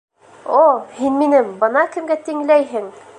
[0.59, 0.61] О,
[1.01, 2.93] һин мине бына кемгә тиңләйһең!